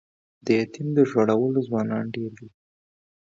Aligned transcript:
د 0.45 0.47
یتیم 0.59 0.87
د 0.97 0.99
ژړولو 1.09 1.59
ځوانان 1.67 2.05
ډیر 2.15 2.31
دي 2.39 2.49